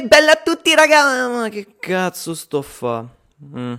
E 0.00 0.06
bella 0.06 0.32
a 0.32 0.40
tutti 0.42 0.74
raga! 0.74 1.28
Ma 1.28 1.50
che 1.50 1.74
cazzo 1.78 2.34
sto 2.34 2.62
fa? 2.62 3.06
Mm. 3.44 3.74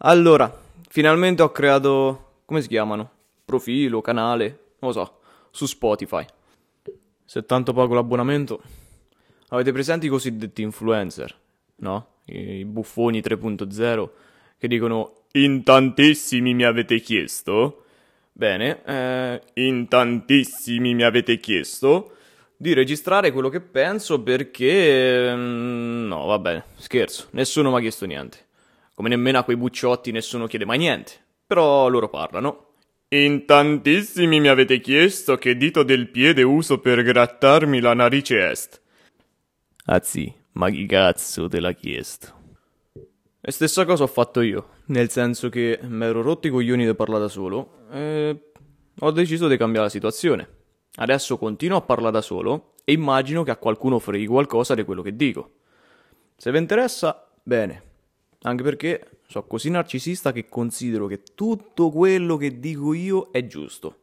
Allora, 0.00 0.54
finalmente 0.90 1.40
ho 1.40 1.50
creato... 1.50 2.42
come 2.44 2.60
si 2.60 2.68
chiamano? 2.68 3.10
Profilo, 3.46 4.02
canale, 4.02 4.46
non 4.80 4.92
lo 4.92 4.92
so, 4.92 5.20
su 5.50 5.64
Spotify. 5.64 6.26
Se 7.24 7.46
tanto 7.46 7.72
pago 7.72 7.94
l'abbonamento... 7.94 8.60
Avete 9.48 9.72
presenti 9.72 10.04
i 10.04 10.10
cosiddetti 10.10 10.60
influencer, 10.60 11.34
no? 11.76 12.16
I 12.26 12.66
buffoni 12.66 13.20
3.0 13.20 14.08
che 14.58 14.68
dicono 14.68 15.22
in 15.32 15.62
tantissimi 15.62 16.52
mi 16.52 16.64
avete 16.64 17.00
chiesto? 17.00 17.86
Bene, 18.30 18.82
eh, 18.84 19.42
in 19.54 19.88
tantissimi 19.88 20.92
mi 20.92 21.02
avete 21.02 21.40
chiesto 21.40 22.16
di 22.60 22.74
registrare 22.74 23.32
quello 23.32 23.48
che 23.48 23.62
penso 23.62 24.22
perché... 24.22 25.34
mm, 25.34 26.06
no, 26.06 26.26
va 26.26 26.38
bene, 26.38 26.66
scherzo, 26.76 27.28
nessuno 27.30 27.70
mi 27.70 27.78
ha 27.78 27.80
chiesto 27.80 28.04
niente. 28.04 28.48
Come 28.94 29.08
nemmeno 29.08 29.38
a 29.38 29.44
quei 29.44 29.56
bucciotti 29.56 30.12
nessuno 30.12 30.46
chiede 30.46 30.66
mai 30.66 30.76
niente. 30.76 31.12
Però 31.46 31.88
loro 31.88 32.10
parlano. 32.10 32.74
In 33.08 33.46
tantissimi 33.46 34.40
mi 34.40 34.48
avete 34.48 34.78
chiesto 34.78 35.38
che 35.38 35.56
dito 35.56 35.82
del 35.82 36.10
piede 36.10 36.42
uso 36.42 36.80
per 36.80 37.02
grattarmi 37.02 37.80
la 37.80 37.94
narice 37.94 38.50
est. 38.50 38.82
Ah 39.86 40.02
sì, 40.02 40.30
ma 40.52 40.68
chi 40.68 40.84
cazzo 40.84 41.48
te 41.48 41.60
l'ha 41.60 41.72
chiesto? 41.72 42.34
E 43.40 43.50
stessa 43.50 43.86
cosa 43.86 44.02
ho 44.02 44.06
fatto 44.06 44.42
io, 44.42 44.68
nel 44.88 45.08
senso 45.08 45.48
che 45.48 45.78
mi 45.80 46.04
ero 46.04 46.20
rotto 46.20 46.46
i 46.46 46.50
coglioni 46.50 46.84
di 46.84 46.94
parlare 46.94 47.22
da 47.22 47.28
solo 47.28 47.86
e 47.90 48.50
ho 48.98 49.10
deciso 49.12 49.48
di 49.48 49.56
cambiare 49.56 49.86
la 49.86 49.90
situazione. 49.90 50.58
Adesso 51.00 51.38
continuo 51.38 51.78
a 51.78 51.80
parlare 51.80 52.12
da 52.12 52.20
solo 52.20 52.74
e 52.84 52.92
immagino 52.92 53.42
che 53.42 53.50
a 53.50 53.56
qualcuno 53.56 53.98
freghi 53.98 54.26
qualcosa 54.26 54.74
di 54.74 54.84
quello 54.84 55.00
che 55.00 55.16
dico. 55.16 55.52
Se 56.36 56.50
vi 56.52 56.58
interessa, 56.58 57.26
bene. 57.42 57.82
Anche 58.42 58.62
perché 58.62 59.20
sono 59.26 59.46
così 59.46 59.70
narcisista 59.70 60.30
che 60.30 60.46
considero 60.48 61.06
che 61.06 61.22
tutto 61.34 61.90
quello 61.90 62.36
che 62.36 62.58
dico 62.58 62.92
io 62.92 63.30
è 63.30 63.46
giusto. 63.46 64.00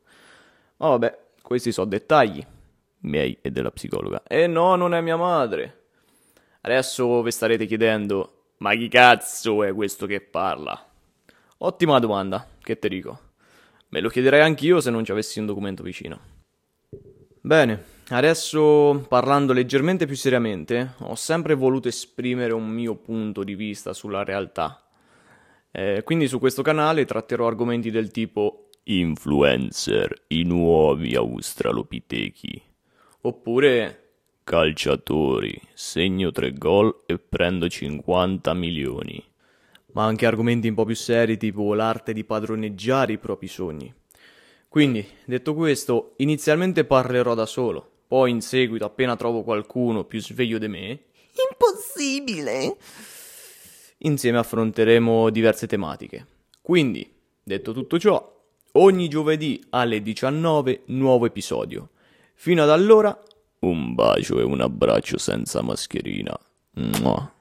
Ma 0.78 0.90
vabbè, 0.90 1.20
questi 1.42 1.72
sono 1.72 1.88
dettagli 1.88 2.44
miei 3.02 3.38
e 3.42 3.52
della 3.52 3.72
psicologa. 3.72 4.24
E 4.24 4.48
no, 4.48 4.76
non 4.76 4.96
è 4.96 5.02
mia 5.02 5.18
madre. 5.18 5.86
Adesso 6.62 7.22
vi 7.22 7.32
starete 7.32 7.68
chiedendo, 7.68 8.54
ma 8.58 8.74
chi 8.74 8.88
cazzo 8.88 9.64
è 9.64 9.72
questo 9.72 10.08
che 10.08 10.20
parla? 10.20 10.84
Ottima 11.60 12.00
domanda, 12.00 12.48
che 12.60 12.80
te 12.80 12.90
dico? 12.90 13.20
Me 13.90 14.02
lo 14.02 14.10
chiederei 14.10 14.42
anch'io 14.42 14.82
se 14.82 14.90
non 14.90 15.06
ci 15.06 15.12
avessi 15.12 15.40
un 15.40 15.46
documento 15.46 15.84
vicino. 15.84 16.37
Bene, 17.42 17.84
adesso 18.10 19.06
parlando 19.08 19.54
leggermente 19.54 20.06
più 20.06 20.16
seriamente, 20.16 20.96
ho 21.00 21.16
sempre 21.16 21.54
voluto 21.54 21.88
esprimere 21.88 22.54
un 22.54 22.68
mio 22.68 22.96
punto 22.96 23.44
di 23.44 23.56
vista 23.56 23.94
sulla 23.94 24.24
realtà. 24.24 24.82
Eh, 25.72 26.02
quindi 26.04 26.28
su 26.28 26.40
questo 26.40 26.62
canale 26.62 27.06
tratterò 27.06 27.48
argomenti 27.48 27.92
del 27.92 28.12
tipo 28.12 28.70
influencer, 28.84 30.24
i 30.28 30.44
nuovi 30.44 31.16
australopitechi, 31.16 32.62
oppure 33.22 34.04
calciatori, 34.44 35.60
segno 35.74 36.32
3 36.32 36.54
gol 36.54 37.04
e 37.06 37.20
prendo 37.20 37.68
50 37.68 38.54
milioni. 38.54 39.22
Ma 39.92 40.06
anche 40.06 40.26
argomenti 40.26 40.70
un 40.70 40.76
po' 40.76 40.86
più 40.86 40.96
seri 40.96 41.38
tipo 41.38 41.74
l'arte 41.74 42.14
di 42.14 42.24
padroneggiare 42.24 43.14
i 43.14 43.18
propri 43.18 43.48
sogni. 43.48 43.94
Quindi, 44.70 45.06
detto 45.26 45.54
questo, 45.54 46.14
inizialmente 46.18 46.86
parlerò 46.86 47.34
da 47.34 47.46
solo, 47.46 47.90
poi 48.08 48.32
in 48.32 48.42
seguito, 48.42 48.86
appena 48.86 49.16
trovo 49.16 49.44
qualcuno 49.44 50.04
più 50.04 50.22
sveglio 50.22 50.58
di 50.58 50.68
me, 50.68 51.00
Impossibile! 51.52 52.78
insieme 54.00 54.38
affronteremo 54.38 55.30
diverse 55.30 55.68
tematiche. 55.68 56.26
Quindi, 56.62 57.10
detto 57.44 57.74
tutto 57.74 58.00
ciò, 58.00 58.36
ogni 58.74 59.08
giovedì 59.08 59.64
alle 59.70 60.02
19 60.02 60.84
nuovo 60.88 61.26
episodio. 61.26 61.90
Fino 62.34 62.64
ad 62.64 62.70
allora, 62.70 63.18
un 63.60 63.96
bacio 63.96 64.40
e 64.40 64.44
un 64.44 64.62
abbraccio 64.62 65.18
senza 65.18 65.62
mascherina. 65.62 66.38
Mua. 66.74 67.37